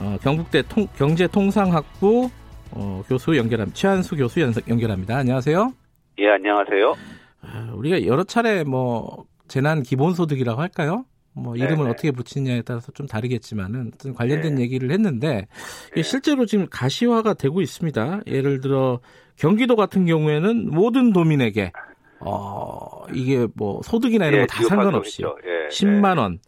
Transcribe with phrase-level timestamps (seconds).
[0.00, 2.30] 어, 경북대 통, 경제통상학부
[2.72, 3.76] 어, 교수 연결합니다.
[3.76, 5.16] 최한수 교수 연석, 연결합니다.
[5.16, 5.72] 안녕하세요.
[6.18, 6.94] 예, 안녕하세요.
[7.42, 11.04] 아, 우리가 여러 차례 뭐 재난 기본소득이라고 할까요?
[11.32, 11.90] 뭐 이름을 네네.
[11.90, 14.62] 어떻게 붙이냐에 따라서 좀 다르겠지만은 관련된 네.
[14.62, 15.46] 얘기를 했는데
[15.94, 16.02] 네.
[16.02, 18.22] 실제로 지금 가시화가 되고 있습니다.
[18.26, 19.00] 예를 들어
[19.36, 21.72] 경기도 같은 경우에는 모든 도민에게
[22.20, 26.40] 어 이게 뭐 소득이나 이런 네, 거다 상관없이 예, 10만 원.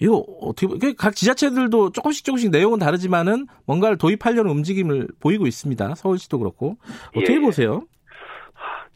[0.00, 5.94] 이거 어떻게 각 지자체들도 조금씩 조금씩 내용은 다르지만은 뭔가를 도입하려는 움직임을 보이고 있습니다.
[5.94, 6.76] 서울시도 그렇고
[7.16, 7.40] 어떻게 예.
[7.40, 7.82] 보세요?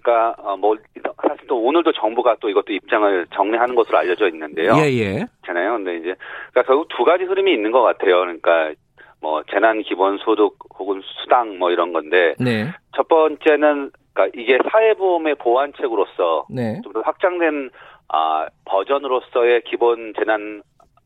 [0.03, 0.77] 그러니까 어, 뭐
[1.23, 4.73] 사실 또 오늘도 정부가 또 이것도 입장을 정리하는 것으로 알려져 있는데요.
[4.77, 5.27] 예, 예.
[5.47, 5.73] 잖아요.
[5.75, 6.15] 근데 이제
[6.51, 8.21] 그러니까 결국 두 가지 흐름이 있는 것 같아요.
[8.21, 8.73] 그러니까
[9.21, 12.69] 뭐 재난 기본 소득 혹은 수당 뭐 이런 건데 네.
[12.97, 16.81] 첫 번째는 그러니까 이게 사회보험의 보완책으로서 네.
[16.83, 17.71] 좀더 확장된
[18.09, 20.63] 아, 버전으로서의 기본 재난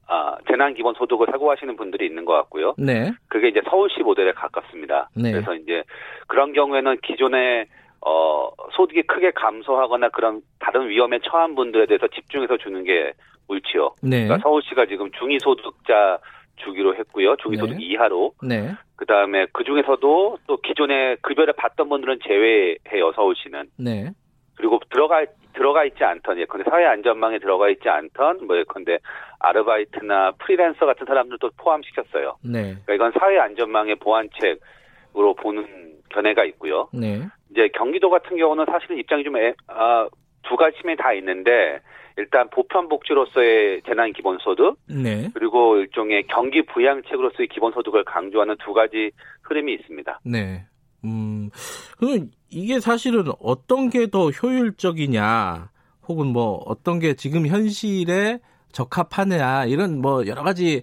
[0.09, 2.75] 아, 재난 기본 소득을 사고하시는 분들이 있는 것 같고요.
[2.77, 3.13] 네.
[3.29, 5.09] 그게 이제 서울시 모델에 가깝습니다.
[5.17, 5.33] 네.
[5.33, 5.83] 그래서 이제
[6.27, 7.67] 그런 경우에는 기존에
[8.05, 13.13] 어, 소득이 크게 감소하거나 그런 다른 위험에 처한 분들에 대해서 집중해서 주는 게
[13.49, 13.95] 옳지요.
[14.03, 14.25] 네.
[14.25, 16.19] 그러니까 서울시가 지금 중위소득자
[16.57, 17.37] 주기로 했고요.
[17.37, 17.85] 중위소득 네.
[17.85, 18.33] 이하로.
[18.43, 18.73] 네.
[18.97, 23.13] 그 다음에 그 중에서도 또 기존에 급여를 받던 분들은 제외해요.
[23.15, 23.65] 서울시는.
[23.79, 24.11] 네.
[24.57, 28.99] 그리고 들어가 들어가 있지 않던 예컨대 사회 안전망에 들어가 있지 않던 뭐 예컨대
[29.39, 32.37] 아르바이트나 프리랜서 같은 사람들도 포함시켰어요.
[32.43, 32.77] 네.
[32.85, 36.89] 그러니까 이건 사회 안전망의 보완책으로 보는 견해가 있고요.
[36.93, 37.23] 네.
[37.51, 40.09] 이제 경기도 같은 경우는 사실은 입장이 좀 애, 아,
[40.43, 41.81] 두 가지 측면이 다 있는데
[42.17, 45.29] 일단 보편복지로서의 재난 기본소득 네.
[45.35, 49.11] 그리고 일종의 경기 부양책으로서의 기본소득을 강조하는 두 가지
[49.43, 50.21] 흐름이 있습니다.
[50.25, 50.65] 네.
[51.05, 51.51] 음,
[51.99, 55.71] 그럼 이게 사실은 어떤 게 더 효율적이냐,
[56.09, 58.39] 혹은 뭐 어떤 게 지금 현실에
[58.73, 60.83] 적합하냐 이런 뭐 여러 가지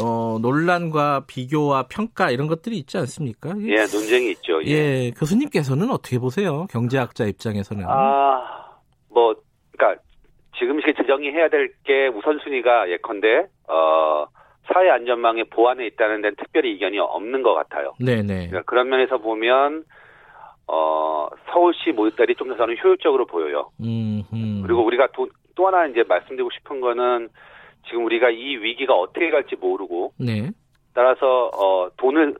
[0.00, 3.50] 어, 논란과 비교와 평가 이런 것들이 있지 않습니까?
[3.60, 4.62] 예, 논쟁이 있죠.
[4.64, 4.70] 예.
[4.70, 6.66] 예, 교수님께서는 어떻게 보세요?
[6.70, 7.84] 경제학자 입장에서는.
[7.86, 8.40] 아,
[9.10, 9.34] 뭐,
[9.76, 10.00] 그러니까
[10.58, 14.24] 지금 시기 지정이 해야 될 게 우선순위가 예컨대 어
[14.72, 17.94] 사회 안전망의 보완에 있다는 데는 특별히 이견이 없는 것 같아요.
[17.98, 18.48] 네네.
[18.48, 19.84] 그러니까 그런 면에서 보면
[20.66, 23.70] 어 서울시 모듈이 좀 더 저는 효율적으로 보여요.
[23.80, 24.62] 음흠.
[24.62, 27.28] 그리고 우리가 도, 또 하나 이제 말씀드리고 싶은 거는
[27.88, 30.50] 지금 우리가 이 위기가 어떻게 갈지 모르고 네.
[30.94, 32.34] 따라서 어 돈을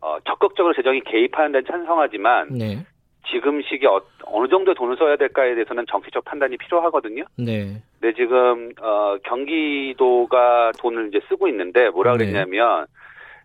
[0.00, 2.86] 어 적극적으로 재정이 개입하는 데는 찬성하지만 네.
[3.30, 7.24] 지금 시기에 어, 느 정도 돈을 써야 될까에 대해서는 정치적 판단이 필요하거든요.
[7.36, 7.80] 네.
[8.00, 12.18] 근데 지금 어 경기도가 돈을 이제 쓰고 있는데 뭐라 네.
[12.18, 12.92] 그랬냐면 네.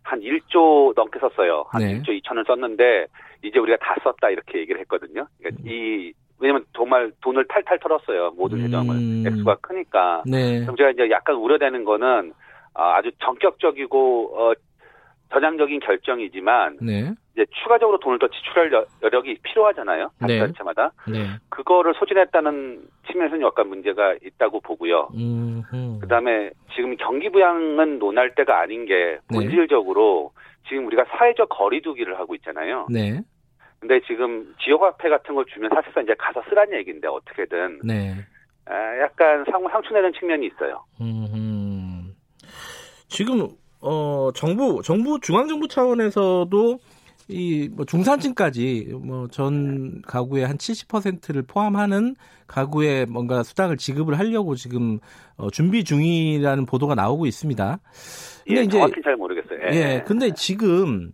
[0.04, 1.66] 한 1조 넘게 썼어요.
[1.70, 2.02] 한 네.
[2.02, 3.08] 1조 2천을 썼는데
[3.44, 5.28] 이제 우리가 다 썼다 이렇게 얘기를 했거든요.
[5.40, 5.70] 그러니까 음.
[5.70, 8.32] 이 왜냐면 정말 돈을 탈탈 털었어요.
[8.36, 8.96] 모든 재정을.
[8.96, 9.24] 음.
[9.26, 10.24] 액수가 크니까.
[10.26, 10.62] 네.
[10.62, 12.34] 그럼 제가 이제 약간 우려되는 거는
[12.74, 14.54] 아, 아주 전격적이고 어
[15.34, 17.12] 전향적인 결정이지만 네.
[17.34, 18.72] 이제 추가적으로 돈을 더 지출할
[19.02, 20.12] 여력이 필요하잖아요.
[20.28, 20.40] 네.
[20.40, 21.26] 단체마다 네.
[21.50, 25.10] 그거를 소진했다는 측면에서는 약간 문제가 있다고 보고요.
[25.16, 26.00] 음흠.
[26.02, 29.38] 그다음에 지금 경기 부양은 논할 때가 아닌 게 네.
[29.40, 30.32] 본질적으로
[30.70, 32.88] 지금 우리가 사회적 거리두기를 하고 있잖아요.
[32.90, 33.20] 네.
[33.80, 38.16] 근데 지금 지역화폐 같은 걸 주면 사실상 이제 가서 쓰라는 얘기인데 어떻게든 네.
[38.66, 40.86] 아, 약간 상, 상충되는 측면이 있어요.
[41.02, 42.14] 음흠.
[43.08, 43.48] 지금
[43.86, 46.80] 어 정부 정부 중앙 정부 차원에서도
[47.30, 52.16] 이 뭐 중산층까지 뭐 전 가구의 한 70%를 포함하는
[52.48, 55.00] 가구에 뭔가 수당을 지급을 하려고 지금
[55.38, 57.80] 어, 준비 중이라는 보도가 나오고 있습니다.
[58.46, 59.60] 근데 예, 이제 정확히 잘 모르겠어요.
[59.72, 59.76] 예.
[59.76, 61.12] 예, 근데 지금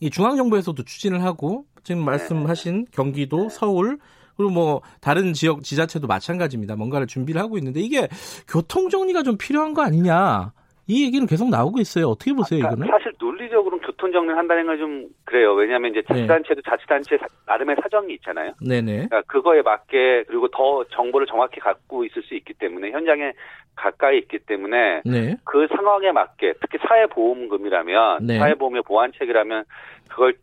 [0.00, 2.90] 이 중앙 정부에서도 추진을 하고 지금 말씀하신 네.
[2.90, 3.98] 경기도, 서울
[4.36, 6.76] 그리고 뭐 다른 지역 지자체도 마찬가지입니다.
[6.76, 8.08] 뭔가를 준비를 하고 있는데 이게
[8.48, 10.52] 교통 정리가 좀 필요한 거 아니냐?
[10.88, 12.06] 이 얘기는 계속 나오고 있어요.
[12.08, 12.86] 어떻게 보세요, 아, 이거는?
[12.88, 15.54] 사실 논리적으로는 교통 정리를 한다는 건 좀 그래요.
[15.54, 16.70] 왜냐하면 이제 자치단체도 네.
[16.70, 18.52] 자치단체 나름의 사정이 있잖아요.
[18.60, 18.92] 네네.
[19.08, 23.32] 그러니까 그거에 맞게 그리고 더 정보를 정확히 갖고 있을 수 있기 때문에 현장에
[23.74, 25.36] 가까이 있기 때문에 네.
[25.44, 28.38] 그 상황에 맞게 특히 사회보험금이라면 네.
[28.38, 29.64] 사회보험의 보완책이라면
[30.08, 30.34] 그걸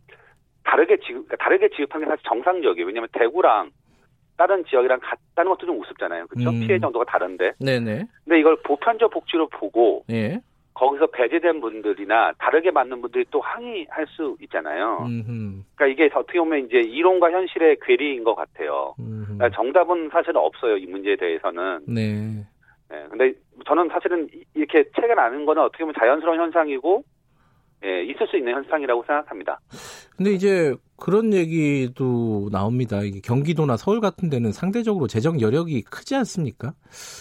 [0.63, 2.88] 다르게 지급 그러니까 다르게 지급하는 게 사실 정상적이에요.
[2.88, 3.69] 왜냐하면 대구랑
[4.38, 6.27] 다른 지역이랑 같다는 것도 좀 우습잖아요.
[6.27, 6.50] 그렇죠?
[6.50, 6.59] 음.
[6.62, 7.53] 피해 정도가 다른데.
[7.59, 8.06] 네네.
[8.25, 10.41] 근데 이걸 보편적 복지로 보고 예.
[10.74, 15.03] 거기서 배제된 분들이나 다르게 맞는 분들이 또 항의할 수 있잖아요.
[15.06, 15.63] 음흠.
[15.75, 18.95] 그러니까 이게 어떻게 보면 이제 이론과 현실의 괴리인 것 같아요.
[18.97, 20.77] 그러니까 정답은 사실은 없어요.
[20.77, 21.81] 이 문제에 대해서는.
[21.88, 22.44] 네.
[22.89, 23.06] 네.
[23.09, 23.33] 근데
[23.65, 27.03] 저는 사실은 이렇게 차이가 나는 거는 어떻게 보면 자연스러운 현상이고
[27.85, 29.59] 예, 있을 수 있는 현상이라고 생각합니다.
[30.15, 33.00] 근데 이제 그런 얘기도 나옵니다.
[33.25, 36.71] 경기도나 서울 같은 데는 상대적으로 재정 여력이 크지 않습니까?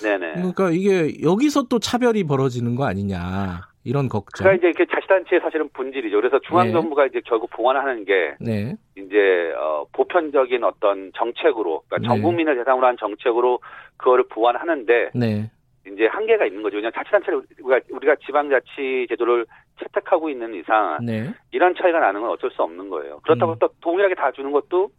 [0.05, 0.35] 네네.
[0.35, 3.63] 그러니까 이게 여기서 또 차별이 벌어지는 거 아니냐.
[3.83, 4.45] 이런 걱정.
[4.45, 6.15] 그러니까 이제 자치단체의 사실은 본질이죠.
[6.15, 7.09] 그래서 중앙정부가 네.
[7.11, 8.77] 이제 결국 봉안하는 게 네.
[8.97, 12.07] 이제 어, 보편적인 어떤 정책으로, 그러니까 네.
[12.07, 13.59] 전 국민을 대상으로 한 정책으로
[13.97, 15.51] 그거를 보완하는데 네.
[15.93, 16.77] 이제 한계가 있는 거죠.
[16.77, 19.45] 그냥 자치단체를 우리가, 우리가 지방자치 제도를
[19.81, 21.33] 채택하고 있는 이상 네.
[21.51, 23.21] 이런 차이가 나는 건 어쩔 수 없는 거예요.
[23.21, 23.57] 그렇다고 음.
[23.59, 24.91] 또 동일하게 다 주는 것도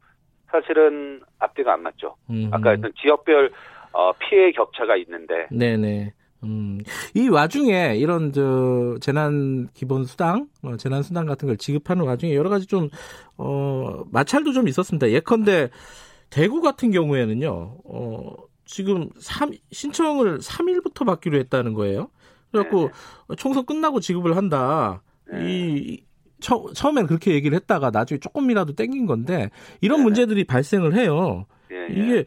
[0.51, 2.15] 사실은 앞뒤가 안 맞죠.
[2.29, 2.49] 음.
[2.51, 3.51] 아까 했던 지역별
[3.93, 5.47] 어, 피해 격차가 있는데.
[5.51, 6.13] 네네.
[6.43, 6.79] 음,
[7.15, 12.49] 이 와중에 이런 저 재난 기본 수당, 어, 재난 수당 같은 걸 지급하는 와중에 여러
[12.49, 12.89] 가지 좀
[13.37, 15.09] 어, 마찰도 좀 있었습니다.
[15.09, 15.69] 예컨대
[16.29, 17.77] 대구 같은 경우에는요.
[17.85, 18.35] 어,
[18.65, 22.09] 지금 3, 신청을 3일부터 받기로 했다는 거예요.
[22.53, 22.91] 그래갖고
[23.29, 23.35] 네.
[23.35, 25.01] 총선 끝나고 지급을 한다.
[25.31, 25.39] 네.
[25.43, 26.03] 이
[26.39, 29.49] 처, 처음엔 그렇게 얘기를 했다가 나중에 조금이라도 땡긴 건데
[29.81, 30.03] 이런 네.
[30.03, 31.45] 문제들이 발생을 해요.
[31.71, 31.87] 예, 예.
[31.89, 32.25] 이게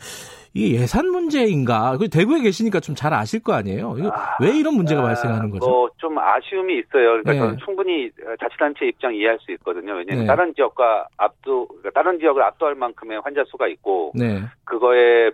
[0.54, 1.98] 이게 예산 문제인가?
[1.98, 3.94] 그 대구에 계시니까 좀 잘 아실 거 아니에요.
[4.10, 5.68] 아, 왜 이런 문제가 아, 발생하는 거죠?
[5.68, 7.22] 뭐좀 아쉬움이 있어요.
[7.22, 7.38] 그러니까 네.
[7.38, 9.92] 저는 충분히 자치단체 입장 이해할 수 있거든요.
[9.92, 10.26] 왜냐하면 네.
[10.26, 14.40] 다른 지역과 압도, 그러니까 다른 지역을 압도할 만큼의 환자 수가 있고 네.
[14.64, 15.30] 그거에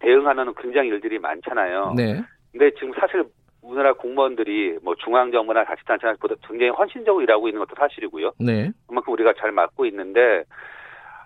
[0.00, 1.94] 대응하는 굉장히 일들이 많잖아요.
[1.96, 2.22] 네.
[2.52, 3.24] 근데 지금 사실
[3.62, 8.32] 우리나라 공무원들이 뭐 중앙정부나 자치단체보다 굉장히 헌신적으로 일하고 있는 것도 사실이고요.
[8.38, 8.70] 네.
[8.86, 10.44] 그만큼 우리가 잘 맡고 있는데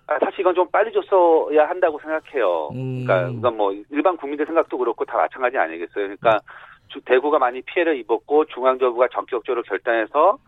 [0.07, 2.69] 아, 사실 이건 좀 빨리 줬어야 한다고 생각해요.
[2.75, 3.05] 음.
[3.05, 6.07] 그러니까 이건 뭐 일반 국민들 생각도 그렇고 다 마찬가지 아니겠어요.
[6.07, 6.41] 그러니까
[6.89, 10.39] 주, 대구가 많이 피해를 입었고 중앙정부가 전격적으로 결단해서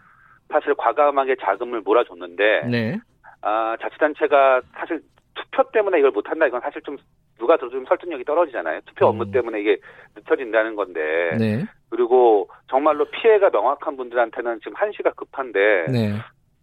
[0.49, 2.99] 사실 과감하게 자금을 몰아줬는데 네.
[3.41, 5.01] 아, 자치단체가 사실
[5.35, 6.97] 투표 때문에 이걸 못한다 이건 사실 좀
[7.39, 8.81] 누가 들어도 좀 설득력이 떨어지잖아요.
[8.87, 9.31] 투표 업무 음.
[9.31, 9.79] 때문에 이게
[10.17, 11.01] 늦춰진다는 건데.
[11.39, 11.65] 네.
[11.91, 15.87] 그리고 정말로 피해가 명확한 분들한테는 지금 한시가 급한데.
[15.91, 16.15] 네.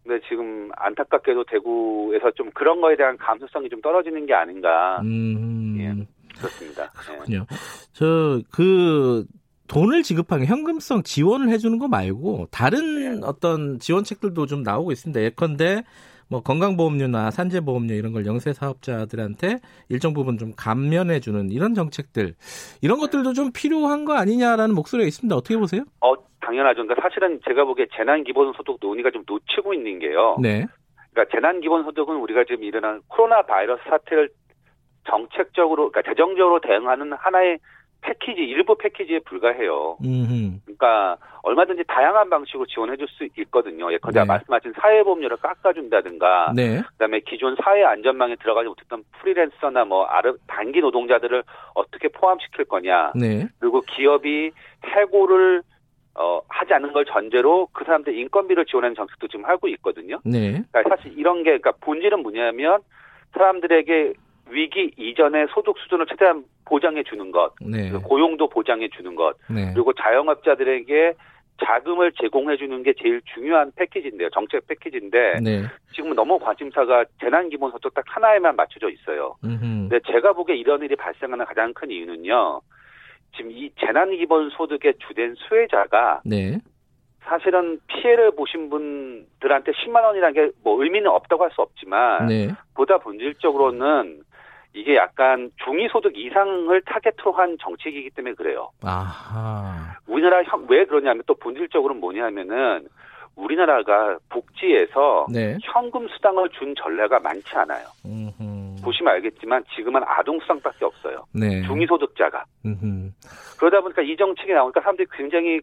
[0.04, 5.00] 근데 지금 안타깝게도 대구에서 좀 그런 거에 대한 감수성이 좀 떨어지는 게 아닌가.
[5.02, 5.78] 음.
[5.80, 6.38] 예.
[6.38, 6.90] 그렇습니다.
[6.92, 7.46] 그렇군요.
[7.50, 7.56] 네.
[7.94, 9.26] 저그
[9.68, 13.22] 돈을 지급하는 현금성 지원을 해주는 거 말고 다른 네.
[13.24, 15.22] 어떤 지원책들도 좀 나오고 있습니다.
[15.22, 15.84] 예컨대
[16.34, 19.60] 뭐 건강보험료나 산재보험료 이런 걸 영세 사업자들한테
[19.90, 22.34] 일정 부분 좀 감면해 주는 이런 정책들
[22.82, 25.36] 이런 것들도 좀 필요한 거 아니냐라는 목소리가 있습니다.
[25.36, 25.84] 어떻게 보세요?
[26.02, 26.82] 어 당연하죠.
[26.88, 30.38] 그러니까 사실은 제가 보기에 재난기본소득 논의가 좀 놓치고 있는 게요.
[30.42, 30.66] 네.
[31.14, 34.30] 그러니까 재난기본소득은 우리가 지금 일어난 코로나 바이러스 사태를
[35.08, 37.60] 정책적으로 그러니까 재정적으로 대응하는 하나의
[38.04, 39.98] 패키지 일부 패키지에 불과해요.
[40.04, 40.60] 음흠.
[40.66, 43.92] 그러니까 얼마든지 다양한 방식으로 지원해 줄 수 있거든요.
[43.94, 44.26] 예컨대 네.
[44.26, 46.82] 말씀하신 사회보험료를 깎아준다든가, 네.
[46.94, 51.44] 그다음에 기존 사회 안전망에 들어가지 못했던 프리랜서나 뭐 아르 단기 노동자들을
[51.76, 53.48] 어떻게 포함시킬 거냐, 네.
[53.60, 54.52] 그리고 기업이
[54.86, 55.62] 해고를
[56.16, 60.20] 어, 하지 않는 걸 전제로 그 사람들 인건비를 지원하는 정책도 지금 하고 있거든요.
[60.24, 60.62] 네.
[60.72, 62.82] 그러니까 사실 이런 게, 그러니까 본질은 뭐냐면
[63.34, 64.14] 사람들에게
[64.54, 67.92] 위기 이전의 소득 수준을 최대한 보장해 주는 것, 네.
[67.92, 69.72] 고용도 보장해 주는 것, 네.
[69.74, 71.14] 그리고 자영업자들에게
[71.64, 74.30] 자금을 제공해 주는 게 제일 중요한 패키지인데요.
[74.32, 75.64] 정책 패키지인데 네.
[75.96, 79.36] 지금은 너무 관심사가 재난 기본 소득 딱 하나에만 맞춰져 있어요.
[79.44, 79.60] 음흠.
[79.90, 82.62] 근데 제가 보기에 이런 일이 발생하는 가장 큰 이유는요.
[83.36, 86.58] 지금 이 재난 기본 소득의 주된 수혜자가 네.
[87.22, 92.50] 사실은 피해를 보신 분들한테 10만 원이라는 게 뭐 의미는 없다고 할 수 없지만 네.
[92.76, 94.24] 보다 본질적으로는
[94.74, 98.70] 이게 약간 중위소득 이상을 타겟으로 한 정책이기 때문에 그래요.
[98.84, 99.98] 아하.
[100.08, 102.88] 우리나라 형, 왜 그러냐면 또 본질적으로 뭐냐면은
[103.36, 105.58] 우리나라가 복지에서 네.
[105.62, 107.86] 현금 수당을 준 전례가 많지 않아요.
[108.06, 108.82] 음흠.
[108.84, 111.26] 보시면 알겠지만 지금은 아동 수당밖에 없어요.
[111.34, 111.62] 네.
[111.64, 112.44] 중위소득자가.
[112.66, 113.12] 음흠.
[113.60, 115.62] 그러다 보니까 이 정책이 나오니까 사람들이 굉장히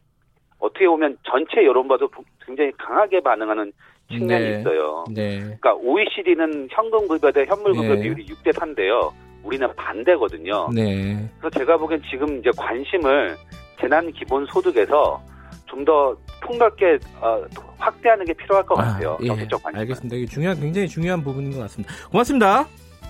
[0.60, 2.08] 어떻게 보면 전체 여론봐도
[2.46, 3.72] 굉장히 강하게 반응하는
[4.12, 4.60] 측면이 네.
[4.60, 5.04] 있어요.
[5.14, 5.38] 네.
[5.38, 8.02] 그러니까 OECD는 현금 급여 대 현물 급여 네.
[8.02, 9.12] 비율이 6대 3인데요.
[9.42, 10.68] 우리는 반대거든요.
[10.74, 11.28] 네.
[11.38, 13.36] 그래서 제가 보기엔 지금 이제 관심을
[13.80, 15.20] 재난 기본 소득에서
[15.66, 17.42] 좀 더 폭넓게 어,
[17.78, 19.12] 확대하는 게 필요할 것 아, 같아요.
[19.12, 19.26] 아, 예.
[19.28, 19.80] 정책 관심.
[19.80, 20.16] 알겠습니다.
[20.16, 21.94] 이게 중요한 굉장히 중요한 부분인 것 같습니다.
[22.10, 22.66] 고맙습니다.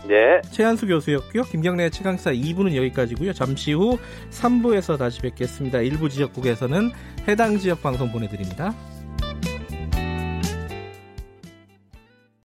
[0.07, 0.41] 네.
[0.51, 1.43] 최한수 교수였고요.
[1.45, 3.33] 김경래 최강사 2부는 여기까지고요.
[3.33, 3.99] 잠시 후
[4.31, 5.81] 3부에서 다시 뵙겠습니다.
[5.81, 6.91] 일부 지역국에서는
[7.29, 8.75] 해당 지역 방송 보내드립니다.